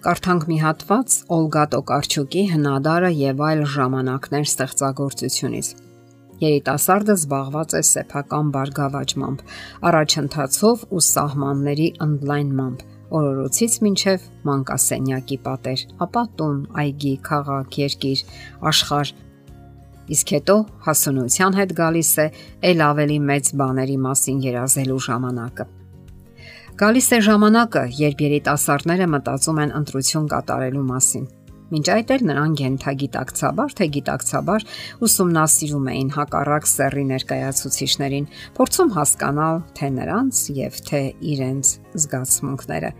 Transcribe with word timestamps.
Կարդանք 0.00 0.44
մի 0.48 0.56
հատված 0.62 1.14
Օլգա 1.36 1.62
Տոկարչուկի 1.74 2.42
հնադարը 2.48 3.08
եւ 3.20 3.40
այլ 3.44 3.58
ժամանակներ 3.68 4.44
ստեղծագործությունից։ 4.48 5.66
Երիտասարդը 6.40 7.16
զբաղված 7.20 7.74
է 7.76 7.82
սեփական 7.84 8.52
բարգավաճմամբ, 8.54 9.42
առաջընթացով 9.90 10.84
ու 10.88 11.02
սահմանների 11.04 11.88
ընդլայնմամբ, 12.06 12.84
օրորոցից 13.20 13.76
մինչև 13.84 14.24
մանկասենյակի 14.48 15.38
պատեր, 15.50 15.82
ապա 16.06 16.22
տուն, 16.40 16.62
այգի, 16.80 17.12
քաղաք, 17.28 17.78
երկիր, 17.84 18.22
աշխարհ, 18.72 19.12
իսկ 20.16 20.32
հետո 20.38 20.56
հասունության 20.88 21.60
հետ 21.60 21.76
գալիս 21.82 22.14
է 22.24 22.26
ել 22.72 22.86
ավելի 22.88 23.20
մեծ 23.34 23.52
բաների 23.60 24.00
մասին 24.08 24.40
երազելու 24.48 25.04
ժամանակը։ 25.10 25.68
Գալիս 26.80 27.10
է 27.12 27.16
ժամանակը, 27.20 27.80
երբ 27.92 28.22
երիտասարդները 28.24 29.06
մտածում 29.12 29.58
են 29.60 29.72
ընտրություն 29.76 30.28
կատարելու 30.32 30.84
մասին։ 30.88 31.24
Մինչ 31.70 31.88
այդ 31.92 32.12
էլ 32.14 32.22
նրանք 32.30 32.60
գենթագիտակցաբար 32.60 33.74
թե 33.78 33.88
գիտակցաբար 33.96 34.64
ուսումնասիրում 35.06 35.90
էին 35.92 36.08
հակառակ 36.14 36.68
սեռի 36.70 37.04
ներկայացուցիչներին, 37.10 38.28
փորձում 38.56 38.92
հասկանալ 38.96 39.60
թե 39.76 39.90
նրանց 40.00 40.40
եւ 40.56 40.78
թե 40.88 41.02
իրենց 41.34 41.72
զգացմունքները, 42.00 42.90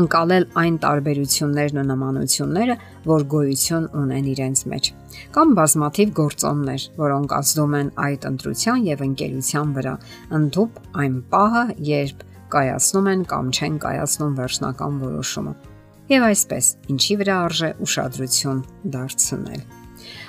ընկալել 0.00 0.48
այն 0.64 0.78
տարբերություններն 0.86 1.80
ու 1.82 1.86
նմանությունները, 1.92 2.78
որ 3.12 3.26
գոյություն 3.36 3.90
ունեն 4.00 4.30
իրենց 4.32 4.62
մեջ, 4.72 4.90
կամ 5.36 5.52
բազմաթիվ 5.60 6.16
գործոններ, 6.24 6.88
որոնք 7.04 7.36
ազդում 7.36 7.76
են 7.84 7.92
այդ 8.06 8.30
ընտրության 8.32 8.88
եւ 8.96 9.04
ընկերության 9.10 9.76
վրա, 9.76 9.94
ընդհուպ 10.40 10.80
այն 11.04 11.20
պահը, 11.36 11.66
երբ 11.92 12.26
կայացնում 12.56 13.10
են 13.12 13.24
կամ 13.30 13.54
չեն 13.56 13.80
կայացնում 13.86 14.36
վերջնական 14.40 15.00
որոշումը։ 15.06 15.56
Եվ 16.06 16.24
այսպես, 16.30 16.66
ինչի 16.94 17.14
վրա 17.20 17.36
արժե 17.46 17.70
ուշադրություն 17.82 18.58
դարձնել։ 18.94 19.62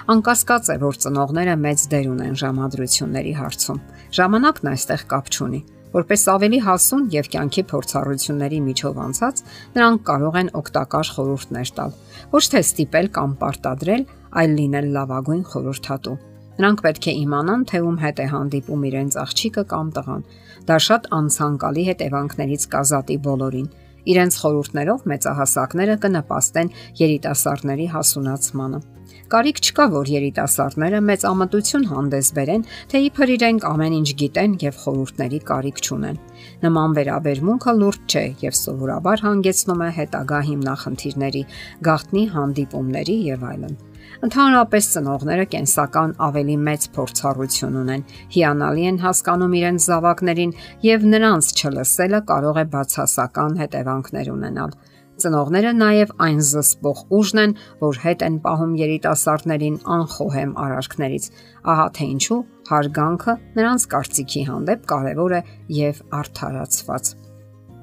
Անկասկած 0.07 0.69
է, 0.73 0.75
որ 0.81 0.99
ծնողները 1.03 1.55
մեծ 1.63 1.81
դեր 1.91 2.05
ունեն 2.13 2.37
ժամադրությունների 2.41 3.33
հարցում։ 3.37 3.81
Ժամանակն 4.17 4.69
այստեղ 4.71 5.03
կապ 5.11 5.29
չունի։ 5.35 5.59
Որպես 5.97 6.23
ավելի 6.33 6.59
հասուն 6.67 7.03
եւ 7.13 7.29
կյանքի 7.33 7.63
փորձառությունների 7.71 8.59
միջով 8.67 8.97
անցած, 9.05 9.43
նրանք 9.77 10.01
կարող 10.07 10.39
են 10.41 10.49
օգտակար 10.61 11.11
խորհուրդներ 11.17 11.71
տալ։ 11.77 11.93
Ոչ 12.33 12.43
թե 12.53 12.63
ստիպել 12.67 13.11
կամ 13.17 13.35
պարտադրել, 13.43 14.03
այլ 14.41 14.57
լինել 14.57 14.89
լավագույն 14.97 15.43
խորհրդատու։ 15.51 16.17
Նրանք 16.57 16.83
պետք 16.87 17.07
է 17.07 17.13
իմանան, 17.21 17.63
թե 17.69 17.81
ում 17.85 17.97
հետ 18.01 18.19
է 18.23 18.27
հանդիպում 18.33 18.85
իրենց 18.89 19.17
աղջիկը 19.23 19.63
կամ 19.73 19.89
տղան։ 19.97 20.23
Դա 20.67 20.77
շատ 20.87 21.09
անցանկալի 21.17 21.83
հետևանքներից 21.91 22.63
կազատի 22.73 23.17
բոլորին։ 23.27 23.67
Իրենց 24.07 24.35
խորհուրդներով 24.41 25.01
մեծահասակները 25.11 25.95
կնպաստեն 26.03 26.69
երիտասարդների 27.01 27.87
հասունացմանը։ 27.93 28.79
Կարիք 29.27 29.57
չկա, 29.59 29.85
որ 29.91 30.09
երիտասարդները 30.13 30.99
մեծ 31.03 31.23
ամտություն 31.27 31.85
հանդես 31.89 32.29
բերեն, 32.37 32.61
թե 32.91 33.01
իբր 33.07 33.31
իրենք 33.33 33.65
ամեն 33.67 33.95
ինչ 33.97 34.09
գիտեն 34.21 34.53
եւ 34.63 34.77
խորհուրդների 34.83 35.39
կարիք 35.49 35.81
չունեն։ 35.83 36.21
Նման 36.63 36.95
վերաբերմունքը 36.97 37.73
լուրջ 37.81 38.15
չէ 38.15 38.23
եւ 38.47 38.57
սովորաբար 38.61 39.25
հանգեցնում 39.27 39.83
է 39.83 39.89
հետագա 39.99 40.39
հիմնախնդիրների, 40.47 41.43
գաղտնի 41.87 42.23
հանդիպումների 42.37 43.17
եւ 43.27 43.45
այլն։ 43.51 43.75
Ընդհանրապես 44.27 44.89
ծնողները 44.93 45.45
կենսական 45.53 46.13
ավելի 46.27 46.57
մեծ 46.67 46.85
փորձառություն 46.97 47.79
ունեն, 47.83 48.05
հիանալի 48.35 48.85
են 48.91 48.99
հասկանում 49.03 49.55
իրենց 49.61 49.87
զավակներին 49.91 50.53
եւ 50.87 51.07
նրանց 51.13 51.51
չլսելը 51.57 52.21
կարող 52.31 52.61
է 52.61 52.65
բացասական 52.77 53.59
հետևանքներ 53.61 54.31
ունենալ։ 54.37 54.77
Ծնողները 55.17 55.69
նաև 55.73 56.11
այն 56.21 56.41
զսպող 56.45 56.99
ուժն 57.17 57.39
են, 57.43 57.53
որ 57.81 58.01
հետ 58.03 58.25
են 58.27 58.35
պահում 58.43 58.75
երիտասարդներին 58.81 59.79
անխոհեմ 59.97 60.51
արարքներից։ 60.65 61.29
Ահա 61.73 61.87
թե 61.97 62.09
ինչու 62.13 62.41
հարգանքը 62.69 63.37
նրանց 63.57 63.87
կարծիքի 63.97 64.43
հանդեպ 64.51 64.85
կարևոր 64.93 65.39
է 65.39 65.41
եւ 65.77 66.03
արդարացված։ 66.21 67.15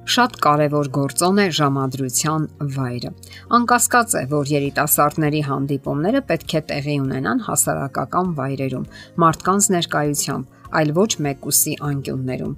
Շատ 0.04 0.34
կարևոր 0.44 0.88
գործոն 0.92 1.38
է 1.41 1.44
ժամադրության 1.56 2.42
վայրը։ 2.75 3.10
Անկասկած 3.56 4.16
է, 4.20 4.22
որ 4.28 4.50
երիտասարդների 4.53 5.41
հանդիպումները 5.47 6.20
պետք 6.28 6.54
է 6.59 6.60
տեղի 6.69 6.97
ունենան 7.04 7.41
հասարակական 7.47 8.34
վայրերում, 8.37 8.84
մարդկանց 9.25 9.69
ներկայությամբ, 9.75 10.59
այլ 10.81 10.93
ոչ 11.00 11.10
մեկուսի 11.25 11.75
անկյուններում։ 11.88 12.54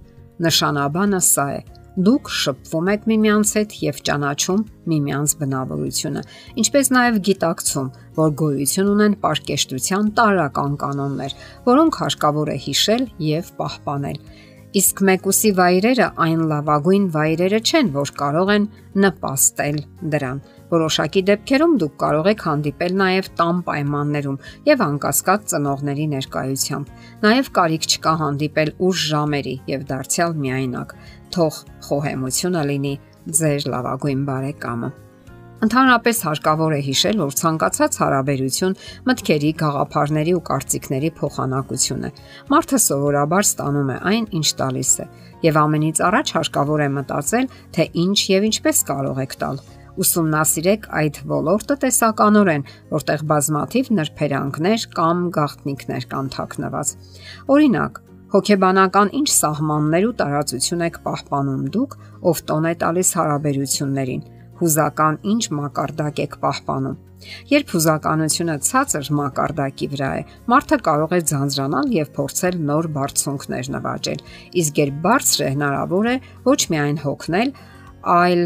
Նշանաբանը 0.46 1.20
սա 1.30 1.48
է. 1.54 1.60
դուք 1.96 2.28
շփվում 2.28 2.88
եք 2.92 3.04
միմյանց 3.08 3.50
հետ 3.56 3.74
եւ 3.82 4.00
ճանաչում 4.06 4.64
միմյանց 4.92 5.34
բնավորությունը, 5.40 6.22
ինչպես 6.60 6.90
նաեւ 6.96 7.14
գիտակցում, 7.28 7.88
որ 8.18 8.34
գոյություն 8.42 8.90
ունեն 8.92 9.14
պարկեշտության 9.22 10.10
տարական 10.18 10.76
կանոններ, 10.82 11.36
որոնք 11.70 12.00
հարկավոր 12.02 12.52
է 12.52 12.58
հիշել 12.66 13.08
եւ 13.30 13.48
պահպանել։ 13.62 14.20
Իսկ 14.76 14.98
մեկուսի 15.08 15.50
վայրերը 15.56 16.06
այն 16.20 16.40
լավագույն 16.50 17.04
վայրերը 17.14 17.60
չեն, 17.64 17.86
որ 17.94 18.10
կարող 18.18 18.50
են 18.54 18.66
նպաստել 19.04 19.78
դրան։ 20.14 20.42
Որոշակի 20.72 21.22
դեպքերում 21.30 21.76
դուք 21.80 21.94
կարող 22.02 22.28
եք 22.32 22.44
հանդիպել 22.48 22.98
նաև 23.00 23.30
տան 23.40 23.62
պայմաններում 23.70 24.36
եւ 24.68 24.84
անկասկած 24.88 25.48
ծնողների 25.54 26.06
ներկայությամբ։ 26.12 26.92
Նաև 27.24 27.50
կարիք 27.60 27.88
չկա 27.94 28.14
հանդիպել 28.26 28.74
ուշ 28.90 29.06
ժամերի 29.14 29.56
եւ 29.72 29.88
դարձյալ 29.94 30.38
միայնակ։ 30.44 30.94
Թող 31.36 31.64
խոհեմությունը 31.88 32.68
լինի 32.74 32.94
ձեր 33.40 33.68
լավագույն 33.72 34.28
բարեկամը։ 34.28 34.94
Ընդհանրապես 35.64 36.18
հարկավոր 36.26 36.72
է 36.76 36.78
հիշել, 36.84 37.20
որ 37.22 37.36
ցանկացած 37.40 37.94
հարաբերություն 38.02 38.74
մտքերի, 39.08 39.52
գաղափարների 39.62 40.34
ու 40.36 40.42
կարծիքների 40.48 41.10
փոխանակություն 41.16 42.04
է։ 42.04 42.10
Մարդը 42.52 42.80
սովորաբար 42.86 43.46
ստանում 43.46 43.92
է 43.94 43.96
այն, 44.10 44.26
ինչ 44.36 44.48
տալիս 44.60 44.90
է, 45.00 45.06
եւ 45.46 45.58
ամենից 45.62 46.02
առաջ 46.10 46.34
հարկավոր 46.36 46.84
է 46.84 46.90
մտածել, 46.98 47.48
թե 47.72 47.88
ինչ 48.04 48.18
եւ 48.36 48.46
ինչպես 48.52 48.84
կարող 48.92 49.22
եք 49.24 49.38
տալ։ 49.40 49.62
Ուսումնասիրեք 49.96 50.86
այդ 51.00 51.22
ոլորտը 51.32 51.76
տեսականորեն, 51.86 52.66
որտեղ 52.92 53.26
բազմաթիվ 53.32 53.90
նրբերանգներ 53.96 54.86
կամ 54.92 55.26
գաղտնիքներ 55.40 56.08
կան 56.12 56.32
թաքնված։ 56.36 56.94
Օրինակ, 57.56 58.00
հոգեբանական 58.36 59.16
ինչ 59.24 59.28
սահմաններ 59.40 60.08
ու 60.12 60.14
տարածություն 60.20 60.86
եք 60.90 61.02
պահպանում 61.06 61.66
դուք, 61.72 62.00
ով 62.28 62.46
տոն 62.50 62.68
է 62.68 62.74
տալիս 62.84 63.16
հարաբերություններին 63.16 64.26
հուզական 64.60 65.18
ինչ 65.32 65.42
մակարդակ 65.58 66.22
եք 66.26 66.36
պահպանում։ 66.42 66.96
Երբ 67.50 67.72
հուզականությունը 67.74 68.56
ցածր 68.66 69.08
մակարդակի 69.18 69.88
վրա 69.92 70.10
է, 70.20 70.22
մարդը 70.52 70.78
կարող 70.88 71.14
է 71.16 71.20
ձանձրանալ 71.30 71.94
եւ 71.96 72.10
փորձել 72.18 72.58
նոր 72.70 72.88
բարձունքներ 72.96 73.70
նվաճել։ 73.76 74.22
Իսկ 74.62 74.80
երբ 74.82 75.00
բարձր 75.06 75.42
է, 75.46 75.48
հնարավոր 75.56 76.10
է 76.12 76.16
ոչ 76.46 76.60
միայն 76.74 77.00
հոգնել, 77.06 77.52
այլ 78.16 78.44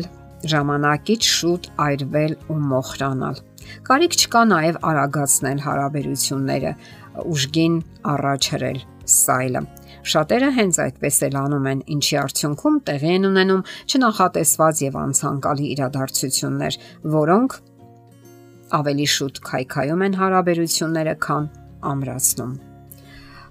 ժամանակից 0.50 1.30
շուտ 1.34 1.68
այրվել 1.84 2.36
ու 2.50 2.60
մոխրանալ։ 2.70 3.42
Կարիք 3.90 4.14
չկա 4.16 4.42
նաև 4.54 4.78
արագացնել 4.90 5.58
հարաբերությունները, 5.66 6.72
ուժգին 7.34 7.76
առաջ 8.14 8.48
հրել 8.54 8.80
սայլը։ 9.14 9.62
Շատերը 10.10 10.50
հենց 10.56 10.78
այդպես 10.84 11.16
էլ 11.26 11.36
անում 11.40 11.66
են, 11.70 11.80
ինչի 11.94 12.16
արդյունքում 12.20 12.76
տեղի 12.88 13.10
են 13.16 13.28
ունենում 13.30 13.64
չնախատեսված 13.90 14.82
եւ 14.86 14.96
անցանկալի 15.00 15.66
իրադարձություններ, 15.74 16.78
որոնք 17.16 17.58
ավելի 18.80 19.06
շուտ 19.14 19.40
քայքայում 19.50 20.04
են 20.06 20.16
հարաբերությունները, 20.20 21.14
քան 21.26 21.48
ամրացնում։ 21.90 22.52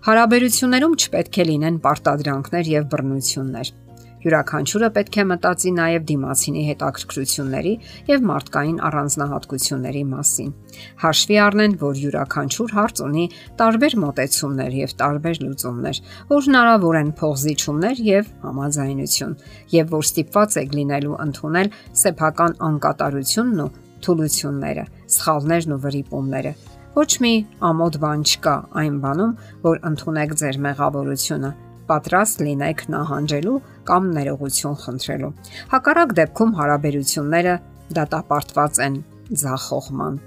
Հարաբերություններում 0.10 0.94
չպետք 1.04 1.40
է 1.44 1.46
լինեն 1.50 1.78
պարտադրանքներ 1.84 2.70
եւ 2.72 2.86
բռնություններ։ 2.94 3.72
Յուրաքանչյուրը 4.20 4.88
պետք 4.96 5.18
է 5.22 5.24
մտածի 5.30 5.72
նաև 5.76 6.06
դիմացինի 6.10 6.64
հետաքրքրությունների 6.70 7.74
եւ 8.10 8.26
մարդկային 8.30 8.80
առանձնահատկությունների 8.90 10.02
մասին։ 10.10 10.50
Հաշվի 11.04 11.38
առնեն, 11.44 11.76
որ 11.84 12.02
յուրաքանչյուր 12.04 12.74
հարց 12.80 13.02
ունի 13.06 13.26
տարբեր 13.62 13.96
մոտեցումներ 14.04 14.76
եւ 14.80 14.96
տարբեր 15.00 15.40
լուծումներ, 15.46 16.02
որ 16.34 16.44
հնարավոր 16.50 17.00
են 17.00 17.14
փոխզիջումներ 17.20 18.02
եւ 18.10 18.34
համաձայնություն, 18.44 19.38
եւ 19.80 19.96
որ 19.96 20.04
ստիպված 20.10 20.60
եք 20.60 20.76
լինելու 20.80 21.16
ընդունել 21.30 21.72
սեփական 22.04 22.60
անկատարությունն 22.70 23.64
ու 23.64 23.72
թուլությունները, 24.04 24.86
սխալներն 25.16 25.74
ու 25.76 25.82
վրիպումները։ 25.88 26.54
Ոչ 27.00 27.12
մի 27.24 27.34
ամոթ 27.70 27.98
բան 28.04 28.22
չկա 28.28 28.54
այն 28.82 28.96
բանում, 29.04 29.34
որ 29.64 29.82
ընդունեք 29.90 30.32
ձեր 30.42 30.58
մեղավորությունը 30.66 31.52
պատրաստ 31.90 32.44
լինեք 32.48 32.84
նահանջելու 32.94 33.58
կամ 33.90 34.10
ներողություն 34.20 34.78
խնդրելու։ 34.84 35.34
Հակառակ 35.74 36.16
դեպքում 36.20 36.56
հարաբերությունները 36.60 37.56
դատապարտված 38.00 38.82
են 38.86 38.96
ձախողման։ 39.44 40.20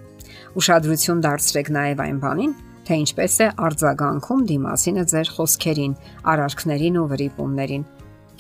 Ուշադրություն 0.59 1.23
դարձրեք 1.27 1.73
նաև 1.77 2.03
այն 2.07 2.21
բանին, 2.23 2.53
թե 2.87 2.99
ինչպես 3.03 3.35
է 3.43 3.49
արձագանքում 3.67 4.45
դիմասինը 4.51 5.05
ձեր 5.13 5.31
խոսքերին, 5.37 5.95
արարքներին 6.33 6.99
ու 7.03 7.07
վրիպումներին։ 7.13 7.87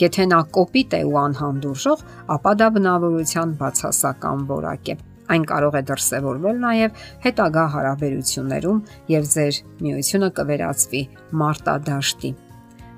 Եթե 0.02 0.26
նա 0.32 0.40
կոպիտ 0.56 0.94
է 0.98 1.00
ու 1.06 1.16
անհանդուրժող, 1.22 2.04
ապա 2.36 2.52
դա 2.58 2.68
բնավորության 2.76 3.56
բացասական 3.60 4.46
որակ 4.50 4.92
է։ 4.92 4.96
Այն 5.32 5.44
կարող 5.52 5.76
է 5.78 5.82
դրսևորվել 5.88 6.56
նաև 6.64 7.02
հետագա 7.26 7.66
հարաբերություններում 7.76 8.80
եւ 9.14 9.28
ձեր 9.36 9.60
միությունը 9.86 10.32
կվերածվի 10.38 11.02
մարտադաշտի։ 11.42 12.32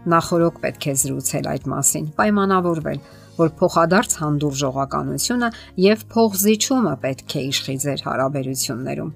Նախորոք 0.05 0.61
պետք 0.61 0.87
է 0.91 0.95
զրուցել 1.01 1.47
այդ 1.55 1.67
մասին, 1.73 2.09
պայմանավորվել, 2.19 2.99
որ 3.39 3.53
փոխադարձ 3.61 4.17
հանդուրժողականությունը 4.21 5.49
եւ 5.85 6.05
փողզիչումը 6.15 6.95
պետք 7.05 7.35
է 7.35 7.45
իշխի 7.55 7.77
ձեր 7.85 8.05
հարաբերություններում։ 8.09 9.13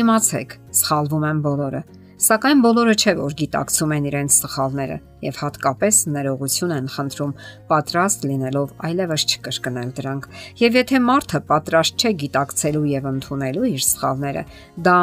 Իմացեք, 0.00 0.56
սխալվում 0.80 1.26
են 1.30 1.42
բոլորը 1.46 1.82
Սակայն 2.20 2.58
բոլորը 2.60 2.94
չէ 3.00 3.12
որ 3.16 3.34
գիտակցում 3.40 3.92
են 3.94 4.06
իրենց 4.10 4.34
սխալները 4.42 4.96
եւ 5.24 5.36
հատկապես 5.40 6.00
ներողություն 6.12 6.74
են 6.74 6.88
խնդրում, 6.92 7.30
պատրաստ 7.70 8.26
լինելով 8.28 8.74
այլևս 8.88 9.24
չկրկնել 9.30 9.94
դրանք։ 9.96 10.26
Եվ 10.60 10.76
եթե 10.80 11.00
մարդը 11.06 11.40
պատրաստ 11.48 12.04
չէ 12.04 12.12
գիտակցելու 12.20 12.84
եւ 12.90 13.08
ընդունելու 13.10 13.64
իր 13.70 13.86
սխալները, 13.86 14.42
դա 14.90 14.98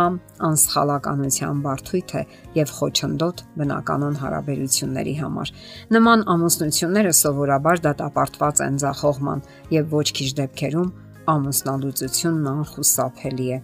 անսխալականության 0.50 1.66
բարդույթ 1.66 2.14
է 2.22 2.24
եւ 2.62 2.76
խոչընդոտ 2.78 3.44
բնականon 3.58 4.22
հարաբերությունների 4.22 5.18
համար։ 5.24 5.54
Նման 5.98 6.28
ամուսնությունները 6.38 7.18
սովորաբար 7.18 7.84
դատապարտված 7.88 8.64
են 8.68 8.80
ձախողման 8.86 9.44
եւ 9.74 9.98
ոչ 9.98 10.08
քիչ 10.22 10.30
դեպքերում 10.44 10.94
ամուսնալուծությունն 11.34 12.48
անխուսափելի 12.54 13.52
է։ 13.58 13.62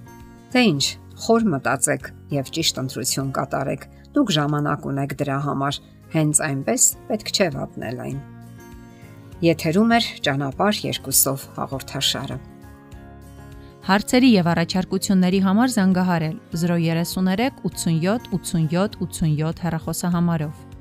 Թե 0.54 0.62
ինչ, 0.74 0.84
խոր 1.24 1.46
մտածեք 1.54 2.08
եւ 2.34 2.50
ճիշտ 2.58 2.80
ընտրություն 2.84 3.34
կատարեք։ 3.38 3.86
Դուք 4.14 4.34
ժամանակ 4.38 4.88
ունեք 4.90 5.16
դրա 5.20 5.38
համար, 5.48 5.80
հենց 6.14 6.42
այնպես 6.48 6.88
պետք 7.10 7.32
չէ 7.34 7.48
վատնել 7.58 8.02
այն։ 8.08 8.18
Եթերում 9.44 9.94
է 9.94 10.00
ճանապարհ 10.26 10.82
երկուսով 10.88 11.48
հաղորդաշարը։ 11.58 12.38
Հարցերի 13.84 14.30
եւ 14.32 14.50
առաջարկությունների 14.54 15.40
համար 15.44 15.74
զանգահարել 15.74 16.38
033 16.56 17.50
87 17.68 18.30
87 18.38 19.02
87 19.04 19.66
հեռախոսահամարով։ 19.66 20.73